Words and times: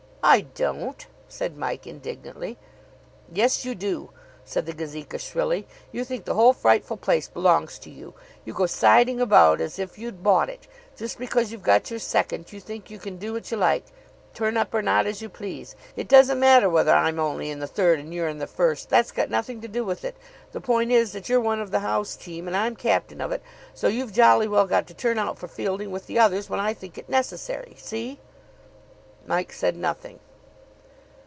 "I 0.23 0.41
don't," 0.53 1.07
said 1.27 1.57
Mike 1.57 1.87
indignantly. 1.87 2.59
"Yes, 3.33 3.65
you 3.65 3.73
do," 3.73 4.11
said 4.45 4.67
the 4.67 4.71
Gazeka 4.71 5.17
shrilly. 5.17 5.67
"You 5.91 6.03
think 6.05 6.23
the 6.25 6.35
whole 6.35 6.53
frightful 6.53 6.95
place 6.97 7.27
belongs 7.27 7.79
to 7.79 7.89
you. 7.89 8.13
You 8.45 8.53
go 8.53 8.67
siding 8.67 9.19
about 9.19 9.59
as 9.59 9.79
if 9.79 9.97
you'd 9.97 10.21
bought 10.23 10.47
it. 10.47 10.67
Just 10.95 11.17
because 11.17 11.51
you've 11.51 11.63
got 11.63 11.89
your 11.89 11.97
second, 11.99 12.53
you 12.53 12.59
think 12.59 12.91
you 12.91 12.99
can 12.99 13.17
do 13.17 13.33
what 13.33 13.49
you 13.49 13.57
like; 13.57 13.85
turn 14.35 14.57
up 14.57 14.75
or 14.75 14.83
not, 14.83 15.07
as 15.07 15.23
you 15.23 15.27
please. 15.27 15.75
It 15.95 16.07
doesn't 16.07 16.39
matter 16.39 16.69
whether 16.69 16.93
I'm 16.93 17.19
only 17.19 17.49
in 17.49 17.57
the 17.59 17.65
third 17.65 17.97
and 17.99 18.13
you're 18.13 18.29
in 18.29 18.37
the 18.37 18.45
first. 18.47 18.89
That's 18.89 19.11
got 19.11 19.31
nothing 19.31 19.59
to 19.61 19.67
do 19.67 19.83
with 19.83 20.05
it. 20.05 20.15
The 20.51 20.61
point 20.61 20.91
is 20.91 21.13
that 21.13 21.29
you're 21.29 21.41
one 21.41 21.59
of 21.59 21.71
the 21.71 21.79
house 21.79 22.15
team, 22.15 22.45
and 22.47 22.55
I'm 22.55 22.75
captain 22.75 23.21
of 23.21 23.31
it, 23.31 23.41
so 23.73 23.87
you've 23.87 24.13
jolly 24.13 24.47
well 24.47 24.67
got 24.67 24.85
to 24.87 24.93
turn 24.93 25.17
out 25.17 25.39
for 25.39 25.47
fielding 25.47 25.89
with 25.89 26.05
the 26.05 26.19
others 26.19 26.47
when 26.47 26.59
I 26.59 26.75
think 26.75 26.99
it 26.99 27.09
necessary. 27.09 27.73
See?" 27.79 28.19
Mike 29.27 29.53
said 29.53 29.77
nothing. 29.77 30.19